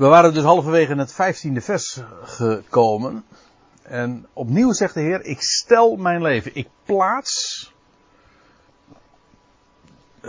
[0.00, 3.24] We waren dus halverwege het vijftiende vers gekomen.
[3.82, 7.72] En opnieuw zegt de Heer, ik stel mijn leven, ik plaats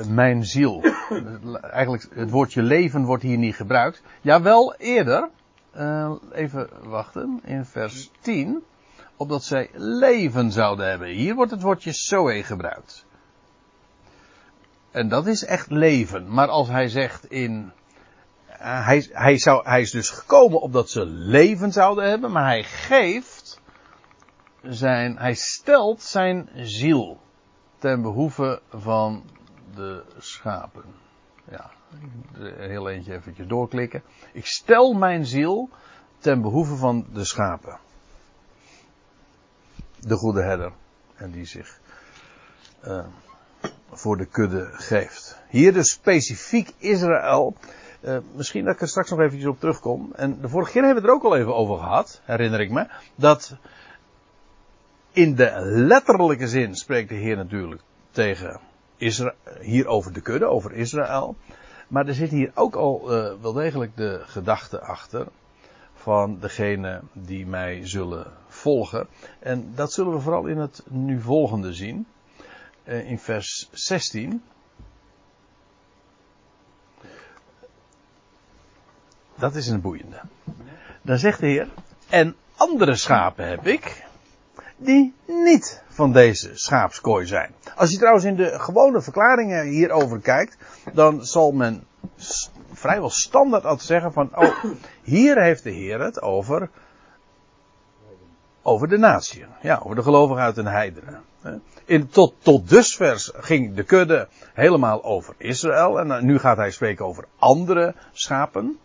[0.08, 0.84] mijn ziel.
[1.62, 4.02] Eigenlijk, het woordje leven wordt hier niet gebruikt.
[4.22, 5.30] Jawel, eerder.
[5.76, 8.64] Uh, even wachten, in vers 10.
[9.16, 11.08] Opdat zij leven zouden hebben.
[11.08, 13.06] Hier wordt het woordje zoe gebruikt.
[14.92, 16.34] En dat is echt leven.
[16.34, 17.72] Maar als hij zegt in
[18.62, 23.62] hij, hij, zou, hij is dus gekomen opdat ze leven zouden hebben, maar hij geeft
[24.62, 27.20] zijn, hij stelt zijn ziel
[27.78, 29.24] ten behoeve van
[29.76, 30.84] de schapen.
[31.50, 31.72] Ja,
[32.58, 34.04] heel eentje eventjes doorklikken.
[34.34, 35.70] Ik stel mijn ziel
[36.20, 37.80] ten behoeve van de schapen.
[40.00, 40.72] De goede herder.
[41.16, 41.80] En die zich
[42.86, 43.06] uh,
[43.92, 45.38] voor de kudde geeft.
[45.50, 47.56] Hier dus specifiek Israël.
[48.02, 50.12] Uh, misschien dat ik er straks nog eventjes op terugkom.
[50.16, 52.72] En de vorige keer hebben we het er ook al even over gehad, herinner ik
[52.72, 52.88] me.
[53.16, 53.56] Dat
[55.12, 58.60] in de letterlijke zin spreekt de Heer natuurlijk tegen
[58.98, 61.36] Israël, hier over de kudde, over Israël.
[61.88, 65.28] Maar er zit hier ook al uh, wel degelijk de gedachte achter
[65.94, 69.08] van degene die mij zullen volgen.
[69.40, 72.06] En dat zullen we vooral in het nu volgende zien.
[72.84, 74.44] Uh, in vers 16.
[79.42, 80.22] Dat is een boeiende.
[81.02, 81.68] Dan zegt de Heer,
[82.10, 84.06] en andere schapen heb ik,
[84.78, 87.54] die niet van deze schaapskooi zijn.
[87.76, 90.58] Als je trouwens in de gewone verklaringen hierover kijkt,
[90.94, 91.84] dan zal men
[92.74, 94.64] vrijwel standaard altijd zeggen van, oh,
[95.04, 96.70] hier heeft de Heer het over,
[98.62, 99.46] over de natie.
[99.62, 101.22] Ja, over de gelovigen uit de heidenen.
[101.86, 107.06] In, tot, tot dusver ging de kudde helemaal over Israël en nu gaat hij spreken
[107.06, 108.80] over andere schapen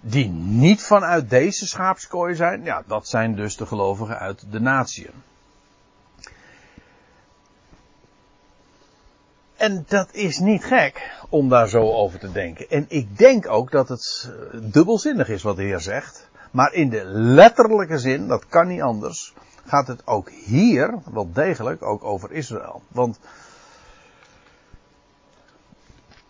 [0.00, 5.22] die niet vanuit deze schaapskooi zijn, ja, dat zijn dus de gelovigen uit de natieën.
[9.56, 12.70] En dat is niet gek om daar zo over te denken.
[12.70, 16.28] En ik denk ook dat het eh, dubbelzinnig is wat de Heer zegt.
[16.50, 19.34] Maar in de letterlijke zin, dat kan niet anders,
[19.66, 22.82] gaat het ook hier wel degelijk ook over Israël.
[22.88, 23.18] Want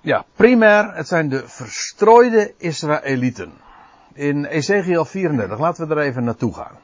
[0.01, 3.53] ja, primair, het zijn de verstrooide Israëlieten.
[4.21, 6.79] In Ezekiel 34, laten we er even naartoe gaan.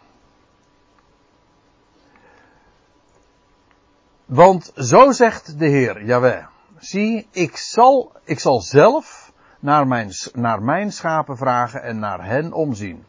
[4.25, 6.47] Want zo zegt de Heer, Jaweh.
[6.79, 12.53] Zie, ik zal, ik zal zelf naar mijn, naar mijn schapen vragen en naar hen
[12.53, 13.05] omzien.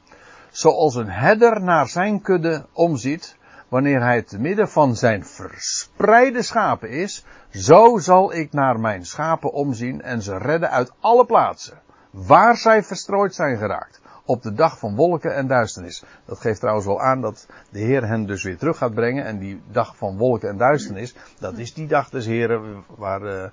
[0.51, 6.89] Zoals een herder naar zijn kudde omziet, wanneer hij te midden van zijn verspreide schapen
[6.89, 12.57] is, zo zal ik naar mijn schapen omzien en ze redden uit alle plaatsen, waar
[12.57, 16.03] zij verstrooid zijn geraakt, op de dag van wolken en duisternis.
[16.25, 19.25] Dat geeft trouwens wel aan dat de Heer hen dus weer terug gaat brengen.
[19.25, 23.43] En die dag van wolken en duisternis, dat is die dag des Heren waar uh,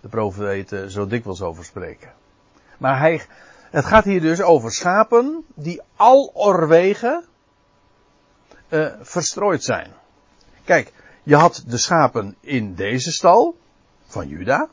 [0.00, 2.12] de profeten zo dikwijls over spreken.
[2.78, 3.22] Maar hij,
[3.70, 7.24] het gaat hier dus over schapen die al orwegen
[8.68, 9.90] uh, verstrooid zijn.
[10.64, 13.56] Kijk, je had de schapen in deze stal
[14.06, 14.68] van Juda.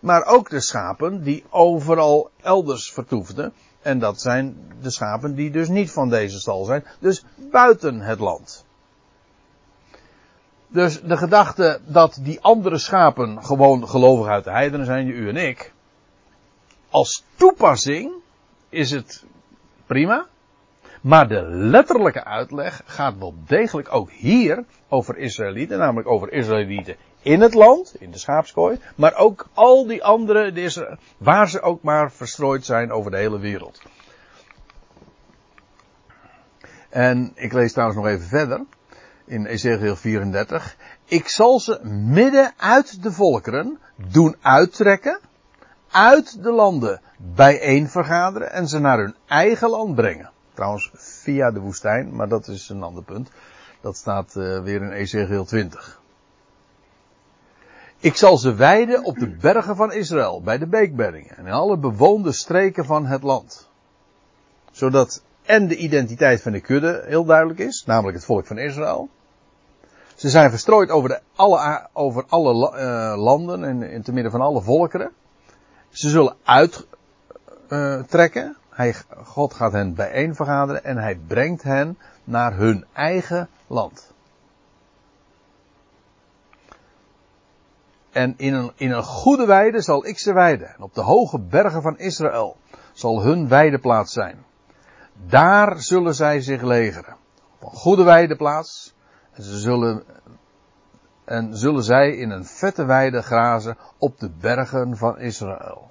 [0.00, 3.52] Maar ook de schapen die overal elders vertoefden.
[3.88, 6.84] En dat zijn de schapen die dus niet van deze stal zijn.
[6.98, 8.64] Dus buiten het land.
[10.66, 15.36] Dus de gedachte dat die andere schapen gewoon gelovig uit de heidenen zijn, u en
[15.36, 15.72] ik.
[16.90, 18.12] Als toepassing
[18.68, 19.24] is het
[19.86, 20.26] prima.
[21.00, 27.40] Maar de letterlijke uitleg gaat wel degelijk ook hier over Israëlieten, namelijk over Israëlieten in
[27.40, 32.64] het land, in de schaapskooi, maar ook al die andere, waar ze ook maar verstrooid
[32.64, 33.80] zijn over de hele wereld.
[36.88, 38.64] En ik lees trouwens nog even verder,
[39.24, 40.76] in Ezekiel 34.
[41.04, 45.20] Ik zal ze midden uit de volkeren doen uittrekken,
[45.90, 47.00] uit de landen
[47.34, 50.30] bijeen vergaderen en ze naar hun eigen land brengen.
[50.54, 53.30] Trouwens, via de woestijn, maar dat is een ander punt.
[53.80, 56.00] Dat staat uh, weer in Ezekiel 20.
[58.00, 61.78] Ik zal ze wijden op de bergen van Israël, bij de beekbergen en in alle
[61.78, 63.68] bewoonde streken van het land.
[64.70, 69.08] Zodat en de identiteit van de kudde heel duidelijk is, namelijk het volk van Israël.
[70.14, 74.40] Ze zijn verstrooid over, de, alle, over alle uh, landen en in te midden van
[74.40, 75.10] alle volkeren.
[75.88, 78.56] Ze zullen uittrekken.
[78.70, 78.94] Hij,
[79.24, 84.12] God gaat hen bijeen vergaderen en hij brengt hen naar hun eigen land.
[88.18, 90.68] En in een, in een goede weide zal ik ze weiden.
[90.68, 92.56] En op de hoge bergen van Israël
[92.92, 94.44] zal hun weideplaats zijn.
[95.26, 97.16] Daar zullen zij zich legeren.
[97.58, 98.94] Op een goede weideplaats.
[99.32, 100.02] En ze zullen,
[101.24, 105.90] en zullen zij in een vette weide grazen op de bergen van Israël.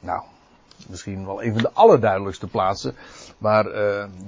[0.00, 0.22] Nou,
[0.88, 2.94] misschien wel een van de allerduidelijkste plaatsen
[3.38, 3.72] waar uh,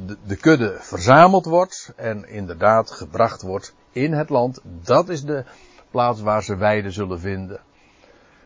[0.06, 4.60] de, de, kudde verzameld wordt en inderdaad gebracht wordt in het land.
[4.62, 5.44] Dat is de
[5.90, 7.60] plaats waar ze weiden zullen vinden.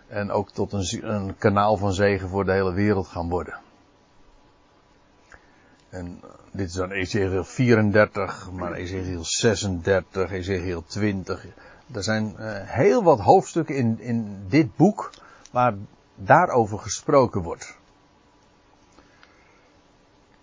[0.07, 3.55] En ook tot een, een kanaal van zegen voor de hele wereld gaan worden.
[5.89, 11.47] En eh, dit is dan Ezekiel 34, maar Ezekiel 36, Ezekiel 20.
[11.93, 15.11] Er zijn uh, heel wat hoofdstukken in, in dit boek
[15.51, 15.75] waar
[16.15, 17.77] daarover gesproken wordt.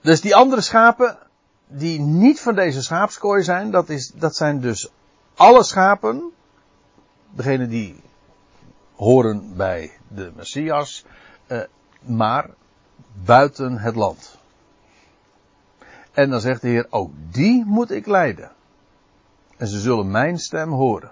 [0.01, 1.17] Dus die andere schapen
[1.67, 4.91] die niet van deze schaapskooi zijn, dat, is, dat zijn dus
[5.35, 6.31] alle schapen,
[7.31, 8.01] degene die
[8.95, 11.05] horen bij de Messias,
[11.47, 11.61] eh,
[12.01, 12.49] maar
[13.25, 14.39] buiten het land.
[16.11, 18.51] En dan zegt de Heer, ook die moet ik leiden.
[19.57, 21.11] En ze zullen mijn stem horen.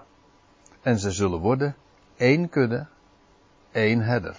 [0.82, 1.76] En ze zullen worden
[2.16, 2.86] één kudde,
[3.72, 4.36] één herder.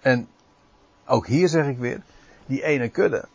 [0.00, 0.28] En
[1.06, 2.02] ook hier zeg ik weer,
[2.46, 3.28] die ene kudde.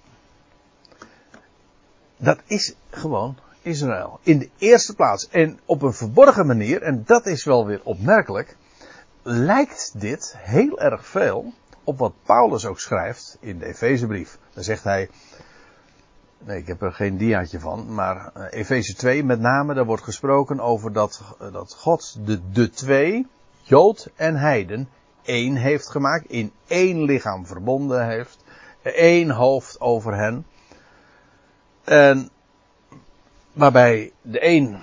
[2.18, 4.19] Dat is gewoon Israël.
[4.23, 5.29] In de eerste plaats.
[5.29, 8.57] En op een verborgen manier, en dat is wel weer opmerkelijk,
[9.21, 11.53] lijkt dit heel erg veel
[11.83, 14.38] op wat Paulus ook schrijft in de Efezebrief.
[14.53, 15.09] Dan zegt hij,
[16.38, 20.03] nee ik heb er geen diaatje van, maar uh, Efeze 2 met name, daar wordt
[20.03, 23.27] gesproken over dat, uh, dat God de, de twee,
[23.61, 24.89] Jood en Heiden,
[25.23, 28.44] één heeft gemaakt, in één lichaam verbonden heeft,
[28.81, 30.45] één hoofd over hen.
[31.83, 32.29] En
[33.56, 34.78] waarbij de een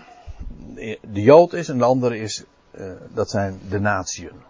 [1.00, 4.42] de Jood is en de andere is, uh, dat zijn de natieën.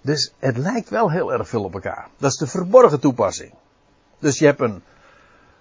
[0.00, 2.08] Dus het lijkt wel heel erg veel op elkaar.
[2.16, 3.52] Dat is de verborgen toepassing.
[4.18, 4.82] Dus je hebt een,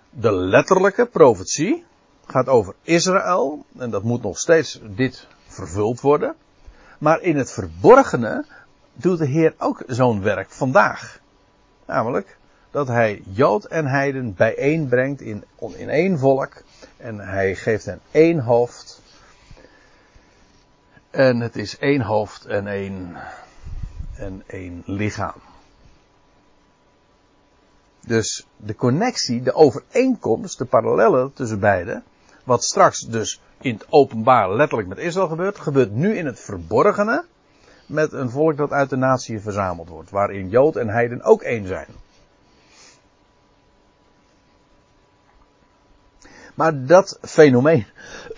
[0.10, 1.86] de letterlijke profetie,
[2.26, 6.36] gaat over Israël, en dat moet nog steeds dit vervuld worden.
[6.98, 8.46] Maar in het verborgene
[8.94, 11.20] doet de Heer ook zo'n werk vandaag.
[11.86, 12.38] Namelijk
[12.72, 15.44] dat hij Jood en Heiden bijeenbrengt in,
[15.76, 16.64] in één volk.
[16.98, 19.02] En hij geeft hen één hoofd.
[21.10, 23.16] En het is één hoofd en één,
[24.16, 25.42] en één lichaam.
[28.06, 32.04] Dus de connectie, de overeenkomst, de parallellen tussen beiden.
[32.44, 37.26] Wat straks dus in het openbaar letterlijk met Israël gebeurt, gebeurt nu in het verborgene
[37.86, 40.10] met een volk dat uit de natie verzameld wordt.
[40.10, 41.88] Waarin Jood en Heiden ook één zijn.
[46.62, 47.86] Maar dat fenomeen,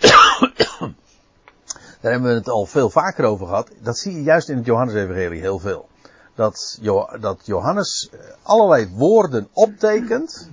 [2.00, 3.70] daar hebben we het al veel vaker over gehad.
[3.80, 5.88] Dat zie je juist in het Johannes-evangelie heel veel.
[6.34, 6.78] Dat,
[7.20, 8.10] dat Johannes
[8.42, 10.50] allerlei woorden optekent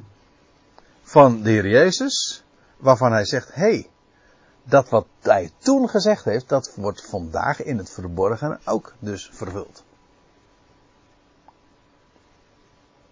[1.03, 2.43] van de Heer Jezus,
[2.77, 3.89] waarvan hij zegt, hé, hey,
[4.63, 9.83] dat wat hij toen gezegd heeft, dat wordt vandaag in het verborgen ook dus vervuld.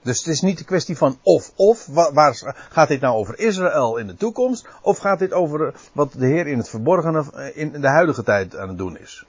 [0.01, 1.85] Dus het is niet de kwestie van of-of.
[1.85, 4.67] Waar, gaat dit nou over Israël in de toekomst?
[4.81, 8.23] Of gaat dit over eh, wat de Heer in het verborgene eh, in de huidige
[8.23, 9.25] tijd aan het doen is?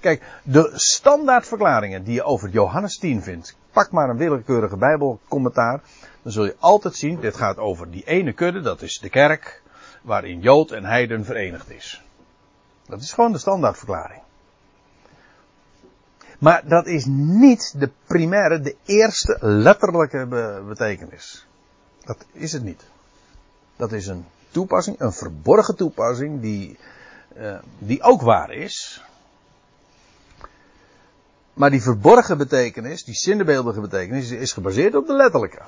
[0.00, 3.56] Kijk, de standaardverklaringen die je over Johannes 10 vindt.
[3.72, 5.80] Pak maar een willekeurige Bijbelcommentaar.
[6.22, 9.62] Dan zul je altijd zien, dit gaat over die ene kudde, dat is de kerk
[10.02, 12.02] waarin Jood en Heiden verenigd is.
[12.86, 14.20] Dat is gewoon de standaardverklaring.
[16.38, 20.26] Maar dat is niet de primaire, de eerste letterlijke
[20.68, 21.46] betekenis.
[22.04, 22.84] Dat is het niet.
[23.76, 26.78] Dat is een toepassing, een verborgen toepassing die,
[27.36, 29.04] uh, die ook waar is.
[31.54, 35.62] Maar die verborgen betekenis, die zinnebeeldige betekenis, is gebaseerd op de letterlijke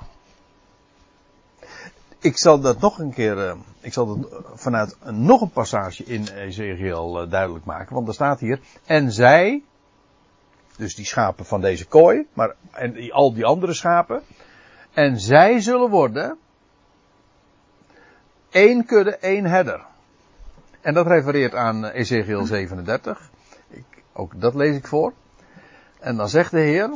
[2.20, 6.28] ik zal dat nog een keer, uh, ik zal dat vanuit nog een passage in
[6.28, 7.94] Ezekiel uh, duidelijk maken.
[7.94, 9.62] Want er staat hier, en zij,
[10.80, 14.22] dus die schapen van deze kooi, maar en al die andere schapen,
[14.92, 16.38] en zij zullen worden
[18.50, 19.86] één kudde, één herder.
[20.80, 23.30] En dat refereert aan Ezekiel 37.
[23.68, 25.12] Ik, ook dat lees ik voor.
[25.98, 26.90] En dan zegt de Heer,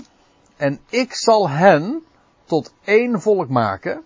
[0.56, 2.02] en ik zal hen
[2.44, 4.02] tot één volk maken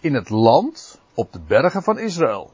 [0.00, 2.52] in het land op de bergen van Israël.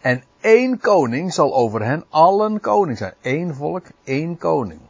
[0.00, 3.14] En één koning zal over hen allen koning zijn.
[3.22, 4.80] Eén volk, één koning.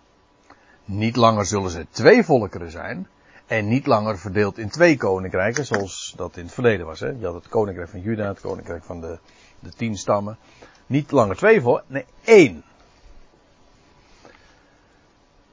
[0.89, 3.09] Niet langer zullen ze twee volkeren zijn.
[3.47, 7.01] En niet langer verdeeld in twee koninkrijken, zoals dat in het verleden was.
[7.01, 7.09] Hè?
[7.09, 9.19] Je had het koninkrijk van Juda, het koninkrijk van de,
[9.61, 10.39] de tien stammen.
[10.87, 12.65] Niet langer twee volken, nee één.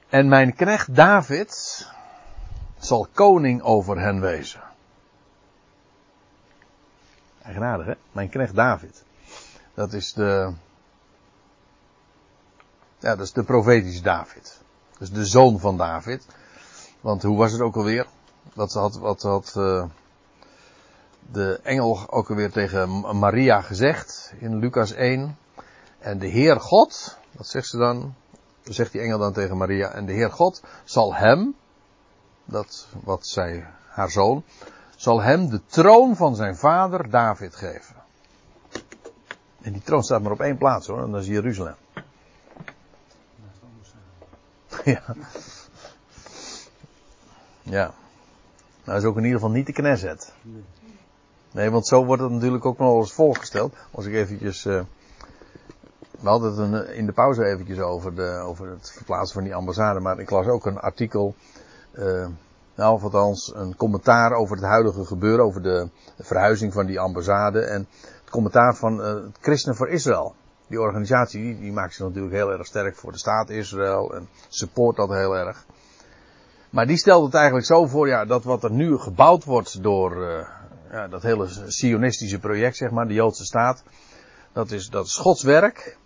[0.10, 1.88] En mijn knecht David
[2.78, 4.64] zal koning over hen wezen.
[7.42, 7.94] Eigenaardig, hè?
[8.12, 9.04] Mijn knecht David.
[9.74, 10.54] Dat is de.
[13.00, 14.64] Ja, dat is de profetische David.
[14.98, 16.26] Dus de zoon van David.
[17.02, 18.08] Want hoe was het ook alweer?
[18.54, 19.86] Wat had, wat had uh,
[21.32, 25.38] de engel ook alweer tegen Maria gezegd in Lucas 1.
[26.00, 28.16] En de Heer God, wat zegt ze dan?
[28.64, 29.90] Zegt die engel dan tegen Maria.
[29.90, 31.56] En de Heer God zal hem,
[32.46, 34.44] dat wat zij, haar zoon,
[34.96, 37.96] zal hem de troon van zijn vader David geven.
[39.62, 41.76] En die troon staat maar op één plaats hoor, en dat is Jeruzalem.
[44.94, 45.04] Ja.
[47.62, 47.94] Ja.
[48.84, 50.34] Nou is ook in ieder geval niet de Knesset.
[51.52, 53.76] Nee, want zo wordt het natuurlijk ook nog eens voorgesteld.
[53.92, 54.66] Als ik eventjes...
[54.66, 54.82] Uh,
[56.20, 59.56] we hadden het een, in de pauze eventjes over, de, over het verplaatsen van die
[59.56, 60.00] ambassade.
[60.00, 61.36] Maar ik las ook een artikel...
[61.94, 62.28] Uh,
[62.76, 67.00] nou, of althans een commentaar over het huidige gebeuren, over de, de verhuizing van die
[67.00, 67.88] ambassade en
[68.22, 70.36] het commentaar van uh, het Christen voor Israël.
[70.76, 74.96] Die organisatie die, maakt zich natuurlijk heel erg sterk voor de staat Israël en support
[74.96, 75.66] dat heel erg.
[76.70, 80.18] Maar die stelt het eigenlijk zo voor, ja, dat wat er nu gebouwd wordt door
[80.18, 80.48] uh,
[80.92, 83.84] ja, dat hele sionistische project, zeg maar, de Joodse staat,
[84.54, 85.98] dat is, dat is Gods werk.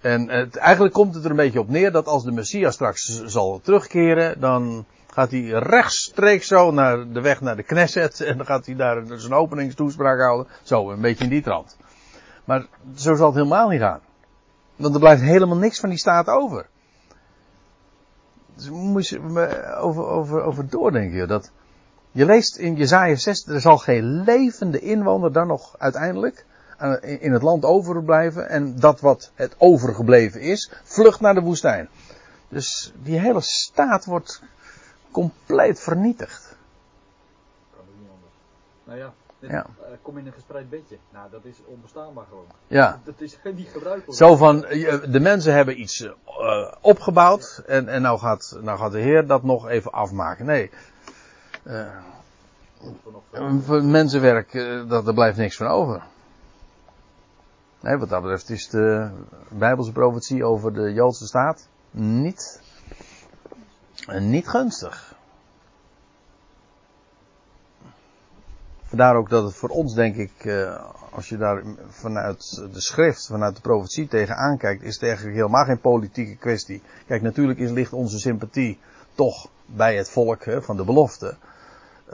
[0.00, 3.22] En het, eigenlijk komt het er een beetje op neer dat als de Messias straks
[3.24, 8.46] zal terugkeren, dan gaat hij rechtstreeks zo naar de weg naar de Knesset en dan
[8.46, 10.46] gaat hij daar zijn openingstoespraak houden.
[10.62, 11.76] Zo, een beetje in die trant.
[12.46, 14.00] Maar zo zal het helemaal niet gaan.
[14.76, 16.66] Want er blijft helemaal niks van die staat over.
[18.54, 19.20] Dus moet je
[19.80, 21.28] over, over, over doordenken.
[21.28, 21.50] Dat,
[22.10, 26.46] je leest in Jezaja 6, er zal geen levende inwoner dan nog uiteindelijk
[27.02, 28.48] in het land overblijven.
[28.48, 31.88] En dat wat het overgebleven is, vlucht naar de woestijn.
[32.48, 34.42] Dus die hele staat wordt
[35.10, 36.56] compleet vernietigd.
[37.76, 38.32] Kan niet anders.
[38.84, 39.66] Nou ja, ja.
[39.80, 40.96] Uh, kom in een gespreid bedje.
[41.12, 42.46] Nou, dat is onbestaanbaar gewoon.
[42.66, 43.00] Ja.
[43.04, 44.18] Dat is niet gebruikelijk.
[44.18, 44.60] Zo van,
[45.10, 46.12] de mensen hebben iets uh,
[46.80, 50.46] opgebouwd en, en nou, gaat, nou gaat de Heer dat nog even afmaken.
[50.46, 50.70] Nee.
[51.64, 51.86] Uh,
[53.82, 54.52] mensenwerk,
[54.88, 56.02] dat, er blijft niks van over.
[57.80, 59.10] Nee, wat dat betreft is de
[59.48, 62.60] Bijbelse profetie over de Joodse staat niet
[64.18, 65.15] niet gunstig.
[68.86, 73.26] Vandaar ook dat het voor ons, denk ik, eh, als je daar vanuit de schrift,
[73.26, 76.82] vanuit de profetie tegenaan kijkt, is het eigenlijk helemaal geen politieke kwestie.
[77.06, 78.78] Kijk, natuurlijk is, ligt onze sympathie
[79.14, 81.36] toch bij het volk van de belofte.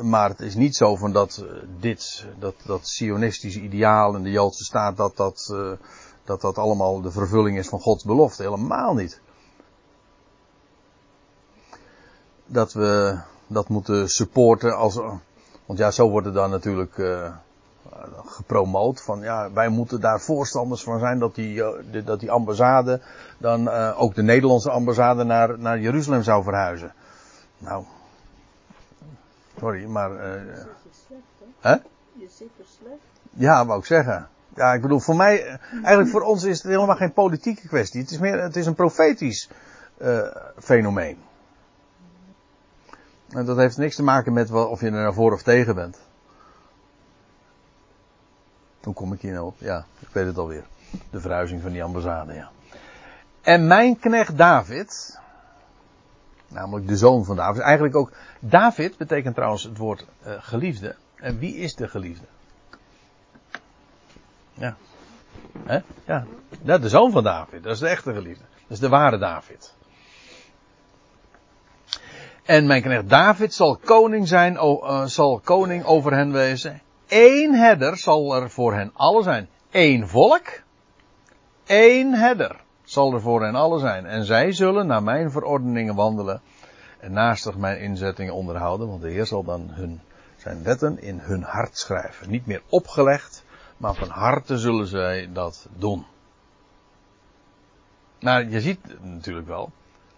[0.01, 4.31] Maar het is niet zo van dat eh, dit, dat, dat sionistische ideaal en de
[4.31, 5.73] Joodse staat, dat dat, uh,
[6.25, 8.43] dat dat allemaal de vervulling is van Gods belofte.
[8.43, 9.21] Helemaal niet.
[12.53, 15.01] dat we dat moeten supporten als.
[15.67, 17.33] Want ja, zo wordt het dan natuurlijk uh,
[18.25, 19.03] gepromoot.
[19.03, 23.01] Van ja, wij moeten daar voorstanders van zijn dat die, uh, dat die ambassade
[23.39, 26.93] dan uh, ook de Nederlandse ambassade naar, naar Jeruzalem zou verhuizen.
[27.59, 27.85] Nou,
[29.59, 30.11] sorry, maar.
[31.61, 31.73] Hè?
[32.13, 33.01] Je zit er slecht.
[33.31, 34.29] Ja, wou ik zeggen.
[34.55, 38.01] Ja, ik bedoel, voor mij, eigenlijk voor ons is het helemaal geen politieke kwestie.
[38.01, 39.49] Het is meer, het is een profetisch
[40.59, 41.19] fenomeen.
[43.33, 45.99] En dat heeft niks te maken met of je er naar voor of tegen bent.
[48.83, 49.55] Hoe kom ik hier nou op?
[49.59, 50.65] Ja, ik weet het alweer.
[51.11, 52.51] De verhuizing van die ambassade, ja.
[53.41, 55.21] En mijn knecht David,
[56.49, 60.97] namelijk de zoon van David, eigenlijk ook, David betekent trouwens het woord uh, geliefde.
[61.17, 62.25] En wie is de geliefde?
[64.55, 64.77] Ja.
[65.65, 65.79] Hè?
[66.05, 66.27] Ja.
[66.63, 68.45] De zoon van David, dat is de echte geliefde.
[68.51, 69.75] Dat is de ware David.
[72.43, 76.83] En mijn knecht David zal koning zijn, uh, zal koning over hen wezen.
[77.09, 79.49] Eén herder zal er voor hen allen zijn.
[79.71, 80.63] Eén volk.
[81.67, 84.07] Eén herder zal er voor hen allen zijn.
[84.07, 86.41] En zij zullen naar mijn verordeningen wandelen.
[87.01, 88.89] En naastig mijn inzettingen onderhouden.
[88.89, 90.01] Want de Heer zal dan hun,
[90.37, 92.31] zijn wetten in hun hart schrijven.
[92.31, 93.45] Niet meer opgelegd,
[93.77, 96.07] maar van harte zullen zij dat doen.
[98.19, 99.71] Nou, je ziet natuurlijk wel.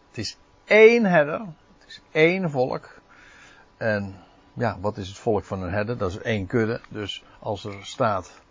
[0.08, 1.46] Het is één herder
[1.94, 3.00] is één volk.
[3.76, 4.14] En
[4.52, 5.98] ja, wat is het volk van een herder?
[5.98, 6.80] Dat is één kudde.
[6.88, 8.42] Dus als er staat.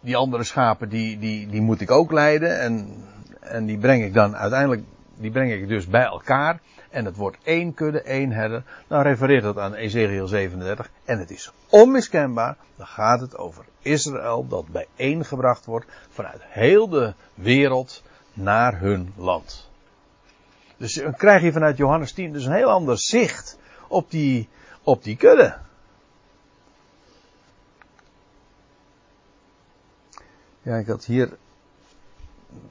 [0.00, 2.60] Die andere schapen, die, die, die moet ik ook leiden.
[2.60, 3.04] En,
[3.40, 4.82] en die breng ik dan uiteindelijk.
[5.14, 6.60] Die breng ik dus bij elkaar.
[6.90, 8.62] En het wordt één kudde, één herder.
[8.86, 10.90] Dan refereert dat aan Ezekiel 37.
[11.04, 12.56] En het is onmiskenbaar.
[12.76, 15.86] Dan gaat het over Israël dat bijeengebracht wordt.
[16.08, 19.65] Vanuit heel de wereld naar hun land.
[20.76, 24.48] Dus dan krijg je vanuit Johannes 10 dus een heel ander zicht op die,
[24.82, 25.56] op die kudde.
[30.62, 31.36] Ja, ik had hier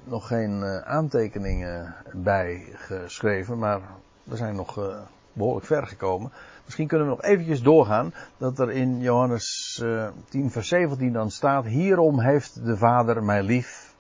[0.04, 3.82] nog geen uh, aantekeningen bij geschreven, maar
[4.24, 4.98] we zijn nog uh,
[5.34, 6.32] behoorlijk ver gekomen.
[6.66, 11.32] Misschien kunnen we nog eventjes doorgaan dat er in Johannes uh, 10 vers 17 dan
[11.32, 13.96] staat, hierom heeft de Vader mij lief,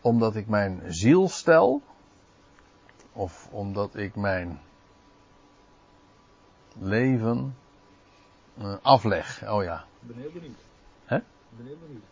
[0.00, 1.82] omdat ik mijn ziel stel,
[3.18, 4.60] of omdat ik mijn
[6.78, 7.56] leven
[8.82, 9.48] afleg.
[9.48, 9.84] Oh ja.
[10.00, 10.60] Ik ben heel benieuwd.
[11.04, 11.16] Hè?
[11.16, 12.02] Ik ben heel benieuwd.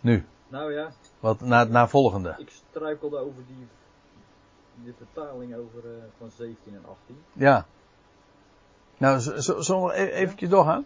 [0.00, 0.26] Nu.
[0.48, 0.90] Nou ja.
[1.20, 2.34] Wat na, na volgende.
[2.38, 3.66] Ik struikelde over die,
[4.74, 7.22] die vertaling over uh, van 17 en 18.
[7.32, 7.66] Ja.
[8.98, 9.20] Nou,
[9.62, 10.84] zullen we eventjes doorgaan?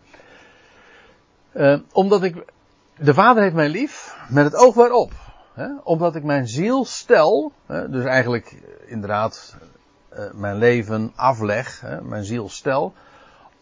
[1.53, 2.53] Uh, omdat ik,
[2.97, 5.13] de Vader heeft mij lief, met het oog waarop.
[5.59, 5.69] Hè?
[5.83, 7.91] Omdat ik mijn ziel stel, hè?
[7.91, 8.55] dus eigenlijk
[8.87, 9.57] inderdaad
[10.13, 12.03] uh, mijn leven afleg, hè?
[12.03, 12.93] mijn ziel stel,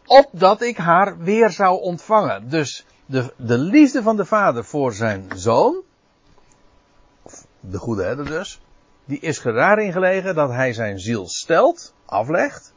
[0.07, 2.49] opdat ik haar weer zou ontvangen.
[2.49, 5.83] Dus de, de liefde van de vader voor zijn zoon,
[7.61, 8.61] de goede herder dus,
[9.05, 12.75] die is er daarin gelegen dat hij zijn ziel stelt, aflegt,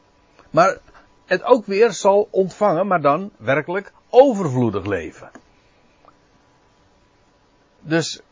[0.50, 0.78] maar
[1.26, 5.30] het ook weer zal ontvangen, maar dan werkelijk overvloedig leven.
[7.80, 8.22] Dus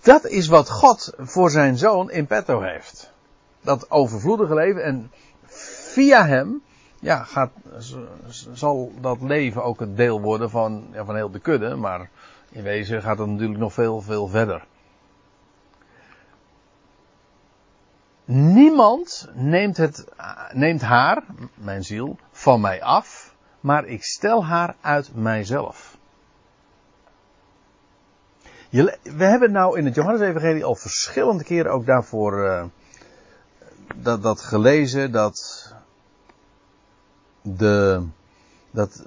[0.00, 3.12] dat is wat God voor zijn zoon in petto heeft.
[3.60, 5.10] Dat overvloedige leven en
[5.92, 6.62] via hem
[7.00, 7.50] ja, gaat,
[8.52, 12.10] zal dat leven ook het deel worden van, ja, van heel de kudde, maar
[12.50, 14.64] in wezen gaat het natuurlijk nog veel, veel verder.
[18.24, 20.04] Niemand neemt, het,
[20.52, 25.93] neemt haar, mijn ziel, van mij af, maar ik stel haar uit mijzelf.
[29.02, 32.64] We hebben nou in het Johannes-evangelie al verschillende keren ook daarvoor uh,
[33.94, 35.72] dat, dat gelezen, dat
[37.42, 38.02] de,
[38.70, 39.04] dat,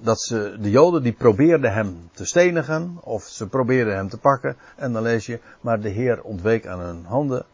[0.00, 4.56] dat ze, de Joden die probeerden hem te stenigen, of ze probeerden hem te pakken,
[4.76, 7.44] en dan lees je, maar de Heer ontweek aan hun handen,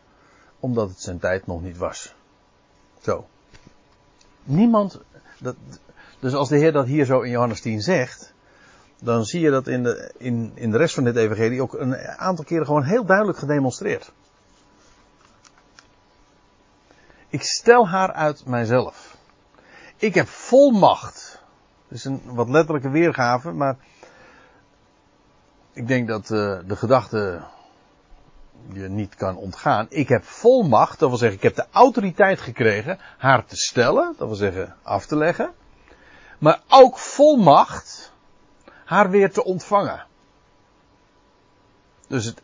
[0.60, 2.14] omdat het zijn tijd nog niet was.
[3.00, 3.26] Zo.
[4.44, 5.00] Niemand,
[5.38, 5.56] dat,
[6.20, 8.29] dus als de Heer dat hier zo in Johannes 10 zegt,
[9.00, 11.96] dan zie je dat in de, in, in de rest van dit evangelie ook een
[11.98, 14.12] aantal keren gewoon heel duidelijk gedemonstreerd.
[17.28, 19.16] Ik stel haar uit mijzelf.
[19.96, 21.42] Ik heb volmacht.
[21.88, 23.76] Dat is een wat letterlijke weergave, maar
[25.72, 27.42] ik denk dat uh, de gedachte
[28.72, 29.86] je niet kan ontgaan.
[29.88, 34.26] Ik heb volmacht, dat wil zeggen, ik heb de autoriteit gekregen haar te stellen, dat
[34.26, 35.52] wil zeggen af te leggen.
[36.38, 38.09] Maar ook volmacht
[38.90, 40.06] haar weer te ontvangen.
[42.08, 42.42] Dus het,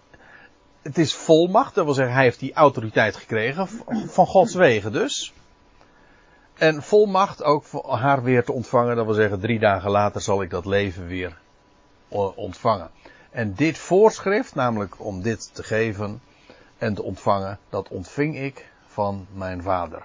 [0.82, 3.68] het is volmacht, dat wil zeggen, hij heeft die autoriteit gekregen,
[4.08, 5.32] van Gods wegen dus.
[6.54, 8.96] En volmacht ook haar weer te ontvangen.
[8.96, 11.38] Dat wil zeggen, drie dagen later zal ik dat leven weer
[12.34, 12.90] ontvangen.
[13.30, 16.20] En dit voorschrift, namelijk om dit te geven
[16.78, 20.02] en te ontvangen, dat ontving ik van mijn vader.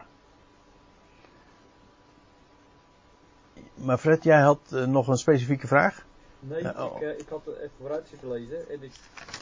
[3.73, 6.09] Maar Fred, jij had uh, nog een specifieke vraag?
[6.41, 6.95] Nee, oh.
[6.95, 8.91] ik, uh, ik, had er even vooruit zitten lezen en ik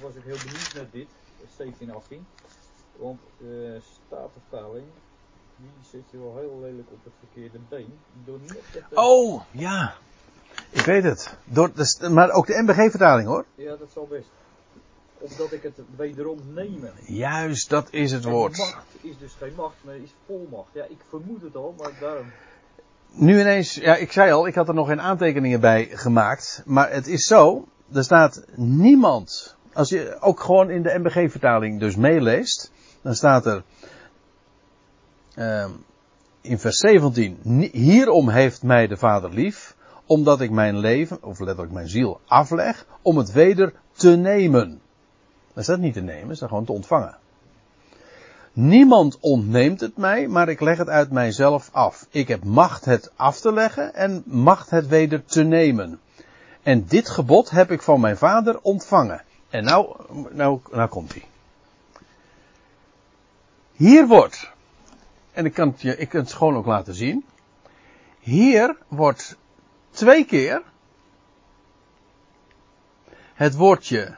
[0.02, 1.08] was ook heel benieuwd naar dit,
[1.58, 2.26] 17 18.
[2.96, 4.86] Want uh, statenvertaling
[5.60, 8.00] die zit je wel heel lelijk op het verkeerde been.
[8.26, 9.96] Door net Oh, ja.
[10.70, 11.38] Ik weet het.
[11.44, 13.46] Door, dus, maar ook de MBG-vertaling hoor.
[13.56, 14.30] Ja, dat zal best.
[15.18, 16.94] Omdat ik het wederom nemen.
[17.06, 18.58] Juist, dat is het woord.
[18.58, 20.74] Macht is dus geen macht, maar is volmacht.
[20.74, 22.32] Ja, ik vermoed het al, maar daarom.
[23.12, 26.64] Nu ineens, ja, ik zei al, ik had er nog geen aantekeningen bij gemaakt.
[26.66, 29.56] Maar het is zo, er staat niemand.
[29.74, 33.64] Als je ook gewoon in de MBG-vertaling dus meeleest, dan staat er
[35.36, 35.66] uh,
[36.42, 41.74] in vers 17, hierom heeft mij de Vader lief, omdat ik mijn leven, of letterlijk
[41.74, 44.82] mijn ziel, afleg, om het weder te nemen.
[45.48, 47.18] Dat is dat niet te nemen, is dat gewoon te ontvangen.
[48.54, 52.08] Niemand ontneemt het mij, maar ik leg het uit mijzelf af.
[52.10, 56.00] Ik heb macht het af te leggen en macht het weder te nemen.
[56.64, 59.24] En dit gebod heb ik van mijn vader ontvangen.
[59.50, 59.96] En nou,
[60.32, 61.24] nou, nou komt hij.
[63.72, 64.52] Hier wordt
[65.32, 67.26] en ik kan, het je, ik kan het gewoon ook laten zien.
[68.20, 69.38] Hier wordt
[69.90, 70.62] twee keer
[73.34, 74.18] het woordje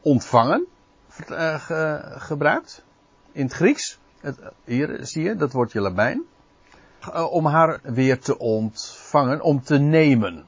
[0.00, 0.66] ontvangen
[1.08, 2.84] ge, gebruikt.
[3.34, 3.98] In het Grieks.
[4.20, 6.24] Het, hier zie je dat woordje labijn.
[7.08, 10.46] Uh, om haar weer te ontvangen, om te nemen.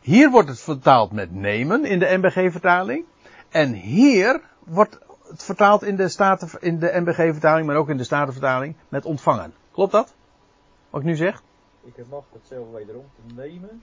[0.00, 3.04] Hier wordt het vertaald met nemen in de MBG-vertaling.
[3.48, 4.98] En hier wordt
[5.28, 9.54] het vertaald in de, Staten, in de MBG-vertaling, maar ook in de Statenvertaling met ontvangen.
[9.72, 10.14] Klopt dat?
[10.90, 11.42] Wat ik nu zeg?
[11.84, 13.82] Ik mag het zelf wederom te nemen.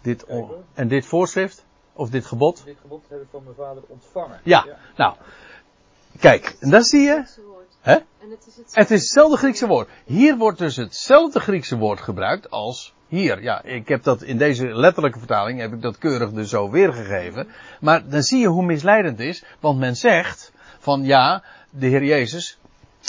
[0.00, 0.26] Dit
[0.74, 2.62] en dit voorschrift, of dit gebod?
[2.64, 4.40] Dit gebod heb ik van mijn vader ontvangen.
[4.42, 4.64] Ja,
[4.96, 5.16] nou.
[6.20, 7.24] Kijk, en dan zie je.
[7.80, 7.92] Hè?
[7.94, 8.80] En het is hetzelfde.
[8.80, 9.88] Het is hetzelfde Griekse woord.
[10.04, 13.42] Hier wordt dus hetzelfde Griekse woord gebruikt als hier.
[13.42, 17.48] Ja, ik heb dat in deze letterlijke vertaling, heb ik dat keurig dus zo weergegeven.
[17.80, 22.04] Maar dan zie je hoe misleidend het is, want men zegt van ja, de Heer
[22.04, 22.58] Jezus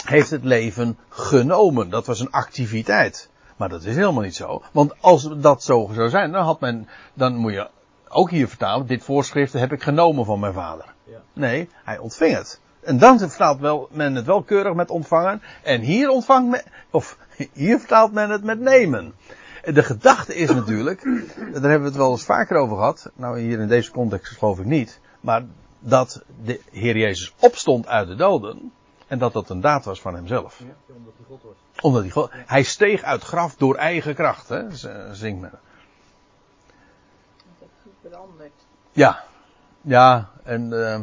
[0.04, 1.90] heeft het leven genomen.
[1.90, 3.28] Dat was een activiteit.
[3.56, 4.62] Maar dat is helemaal niet zo.
[4.72, 7.68] Want als dat zo zou zijn, dan had men, dan moet je
[8.08, 10.94] ook hier vertalen, dit voorschrift heb ik genomen van mijn vader.
[11.04, 11.20] Ja.
[11.32, 12.60] Nee, hij ontving het.
[12.80, 15.42] En dan vertaalt wel, men het wel keurig met ontvangen.
[15.62, 17.18] En hier ontvangt men, of
[17.52, 19.14] hier vertaalt men het met nemen.
[19.64, 21.02] De gedachte is natuurlijk,
[21.36, 23.10] daar hebben we het wel eens vaker over gehad.
[23.14, 25.00] Nou, hier in deze context geloof ik niet.
[25.20, 25.44] Maar
[25.78, 28.72] dat de Heer Jezus opstond uit de doden.
[29.06, 30.58] En dat dat een daad was van hemzelf.
[30.58, 31.82] Ja, omdat hij God was.
[31.82, 34.64] Omdat hij, God- hij steeg uit graf door eigen kracht, hè,
[35.12, 35.50] zingt men.
[37.58, 38.52] Dat heeft veranderd.
[38.92, 39.24] Ja,
[39.80, 41.00] ja, en eh,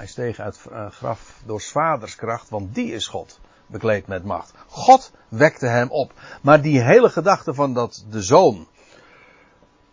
[0.00, 4.52] hij steeg uit eh, graf door vaders kracht, want die is God, bekleed met macht.
[4.66, 6.12] God wekte hem op.
[6.42, 8.68] Maar die hele gedachte van dat de zoon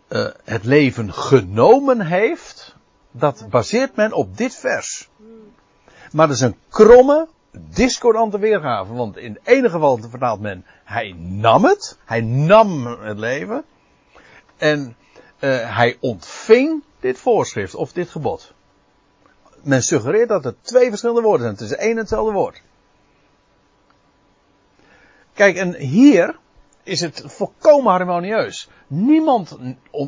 [0.08, 2.76] eh, het leven genomen heeft,
[3.10, 5.08] dat baseert men op dit vers.
[6.12, 11.12] Maar dat is een kromme, discordante weergave, want in het ene geval vertaalt men, hij
[11.18, 13.64] nam het, hij nam het leven,
[14.56, 14.96] en
[15.38, 18.56] eh, hij ontving dit voorschrift of dit gebod.
[19.68, 21.52] Men suggereert dat het twee verschillende woorden zijn.
[21.52, 22.62] Het is één en hetzelfde woord.
[25.34, 26.38] Kijk, en hier
[26.82, 28.68] is het volkomen harmonieus.
[28.86, 29.58] Niemand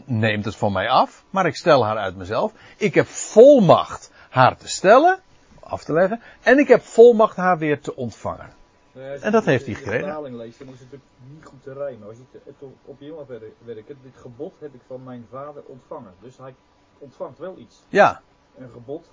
[0.04, 2.52] neemt het van mij af, maar ik stel haar uit mezelf.
[2.76, 5.20] Ik heb volmacht haar te stellen,
[5.60, 8.52] af te leggen, en ik heb volmacht haar weer te ontvangen.
[8.92, 10.04] Nou ja, als En dat de- heeft hij de gekregen.
[10.06, 12.08] vertaling leest, dan is het natuurlijk niet goed te rijmen.
[12.08, 16.12] Als je het, op, je werken, dit gebod heb ik van mijn vader ontvangen.
[16.20, 16.54] Dus hij
[16.98, 17.82] ontvangt wel iets.
[17.88, 18.20] Ja,
[18.58, 19.10] Een gebod.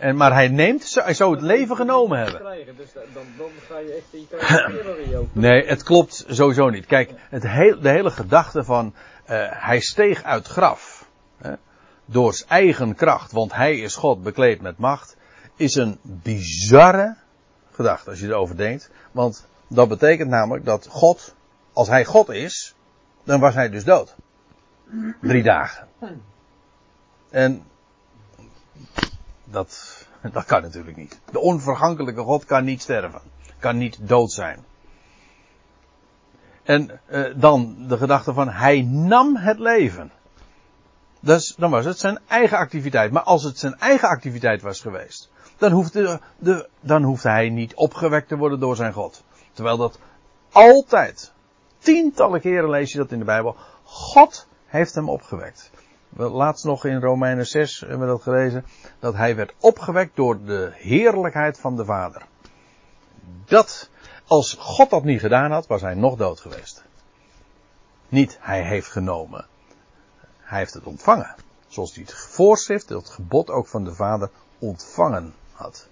[0.00, 2.76] En, maar hij neemt, hij zou het leven genomen hebben.
[2.76, 5.34] Dus da- dan, dan ga je echt, je krijgt.
[5.34, 6.86] Nee, het klopt sowieso niet.
[6.86, 11.08] Kijk, het heel, de hele gedachte van eh, hij steeg uit graf
[11.38, 11.52] hè,
[12.04, 15.16] door zijn eigen kracht, want hij is God bekleed met macht,
[15.56, 17.16] is een bizarre
[17.72, 18.90] gedachte als je erover denkt.
[19.12, 21.34] Want dat betekent namelijk dat God,
[21.72, 22.74] als hij God is,
[23.24, 24.14] dan was hij dus dood.
[25.20, 25.88] Drie dagen.
[27.30, 27.62] En
[29.50, 31.20] dat, dat kan natuurlijk niet.
[31.32, 33.20] De onvergankelijke God kan niet sterven.
[33.58, 34.64] Kan niet dood zijn.
[36.62, 40.12] En eh, dan de gedachte van hij nam het leven.
[41.20, 43.12] Dus dan was het zijn eigen activiteit.
[43.12, 47.74] Maar als het zijn eigen activiteit was geweest, dan hoefde, de, dan hoefde hij niet
[47.74, 49.24] opgewekt te worden door zijn God.
[49.52, 49.98] Terwijl dat
[50.52, 51.32] altijd,
[51.78, 55.70] tientallen keren lees je dat in de Bijbel, God heeft hem opgewekt.
[56.10, 58.64] We- Laatst nog in Romeinen 6 hebben we dat gelezen,
[58.98, 62.26] dat hij werd opgewekt door de heerlijkheid van de Vader.
[63.44, 63.90] Dat,
[64.26, 66.84] als God dat niet gedaan had, was hij nog dood geweest.
[68.08, 69.46] Niet hij heeft genomen.
[70.38, 71.34] Hij heeft het ontvangen.
[71.68, 75.88] Zoals hij het voorschrift, het gebod ook van de Vader ontvangen had.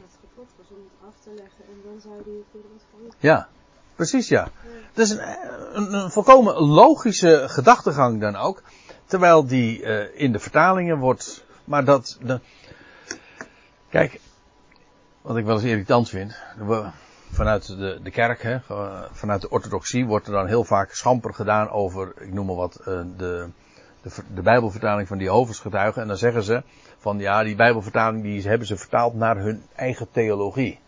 [0.00, 3.12] Het gebod was om het af te leggen en dan zou hij het weer ontvangen.
[3.18, 3.48] Ja,
[3.94, 4.48] precies ja.
[4.88, 5.20] Het is een,
[5.72, 8.62] een, een volkomen logische gedachtegang dan ook.
[9.06, 11.44] Terwijl die eh, in de vertalingen wordt.
[11.64, 12.18] Maar dat.
[12.22, 12.40] De,
[13.88, 14.20] kijk,
[15.22, 16.36] wat ik wel eens irritant vind.
[17.32, 18.58] vanuit de, de kerk, hè,
[19.12, 22.76] vanuit de orthodoxie, wordt er dan heel vaak schamper gedaan over, ik noem maar wat,
[22.76, 23.48] eh, de,
[24.02, 26.02] de, de Bijbelvertaling van die Getuigen.
[26.02, 26.62] En dan zeggen ze
[26.98, 30.78] van ja, die Bijbelvertaling die hebben ze vertaald naar hun eigen theologie.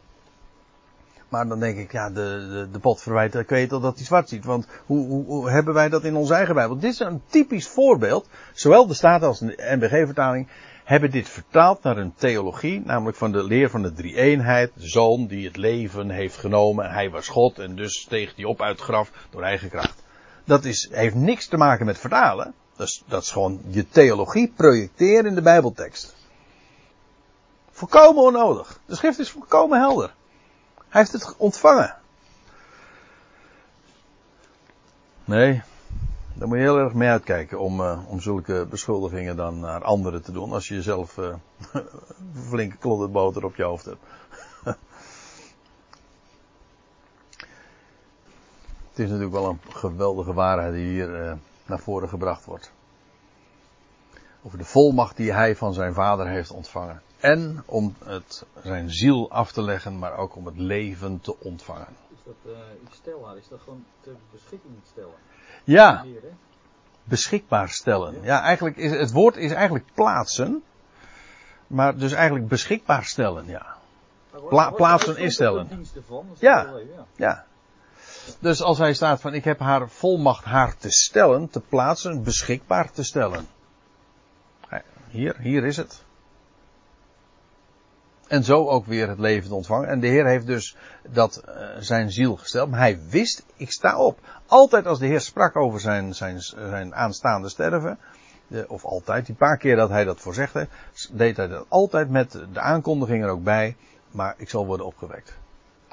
[1.28, 4.28] Maar dan denk ik, ja, de, de, de pot verwijt, weet al dat hij zwart
[4.28, 4.44] ziet.
[4.44, 6.78] Want hoe, hoe, hebben wij dat in onze eigen Bijbel?
[6.78, 8.28] Dit is een typisch voorbeeld.
[8.52, 10.48] Zowel de Staten als de NBG-vertaling
[10.84, 12.82] hebben dit vertaald naar een theologie.
[12.84, 14.70] Namelijk van de leer van de drie-eenheid.
[14.74, 16.90] De zoon die het leven heeft genomen.
[16.90, 20.02] Hij was God en dus steeg hij op uit het graf door eigen kracht.
[20.44, 22.54] Dat is, heeft niks te maken met vertalen.
[22.76, 26.16] Dat is, dat is gewoon je theologie projecteren in de Bijbeltekst.
[27.70, 28.80] Volkomen onnodig.
[28.86, 30.14] De schrift is volkomen helder.
[30.88, 31.96] Hij heeft het ontvangen.
[35.24, 35.62] Nee,
[36.35, 40.22] daar moet je heel erg mee uitkijken om, uh, om zulke beschuldigingen dan naar anderen
[40.22, 40.53] te doen.
[40.53, 41.35] Als je jezelf uh,
[41.72, 41.87] een
[42.48, 44.03] flinke klodderboter op je hoofd hebt.
[48.90, 51.33] Het is natuurlijk wel een geweldige waarheid die hier uh,
[51.66, 52.72] naar voren gebracht wordt.
[54.42, 57.03] Over de volmacht die hij van zijn vader heeft ontvangen.
[57.20, 61.96] En om het, zijn ziel af te leggen, maar ook om het leven te ontvangen.
[62.11, 62.59] Is dat uh,
[62.92, 63.33] Stella?
[63.33, 65.14] Is dat gewoon ter beschikking stellen?
[65.64, 66.04] Ja,
[67.04, 68.22] beschikbaar stellen.
[68.22, 70.62] Ja, eigenlijk is het woord is eigenlijk plaatsen.
[71.66, 73.76] Maar dus eigenlijk beschikbaar stellen, ja.
[74.48, 76.26] Pla- plaatsen ervan?
[76.35, 76.62] Is Ja.
[76.72, 77.04] leuk, ja.
[77.16, 77.44] Ja.
[78.38, 82.90] Dus als hij staat van ik heb haar volmacht haar te stellen, te plaatsen, beschikbaar
[82.92, 83.48] te stellen.
[85.11, 86.04] Hier, hier is het.
[88.28, 89.88] En zo ook weer het leven te ontvangen.
[89.88, 90.76] En de Heer heeft dus
[91.08, 92.70] dat eh, zijn ziel gesteld.
[92.70, 94.18] Maar hij wist, ik sta op.
[94.46, 97.98] Altijd als de Heer sprak over zijn, zijn, zijn aanstaande sterven.
[98.68, 100.68] of altijd, die paar keer dat hij dat voorzegde.
[101.12, 103.76] Deed hij dat altijd met de aankondiging er ook bij.
[104.10, 105.36] Maar ik zal worden opgewekt.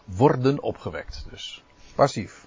[0.05, 1.25] Worden opgewekt.
[1.29, 1.63] Dus
[1.95, 2.45] passief.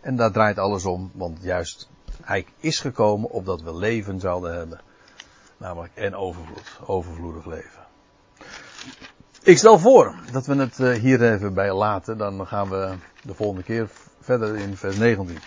[0.00, 1.10] En daar draait alles om.
[1.14, 1.88] Want juist
[2.22, 4.80] hij is gekomen opdat we leven zouden hebben.
[5.60, 6.78] Namelijk en overvloed.
[6.86, 7.82] Overvloedig leven.
[9.42, 12.18] Ik stel voor dat we het eh, hier even bij laten.
[12.18, 13.88] Dan gaan we de volgende keer
[14.20, 15.38] verder in vers 19.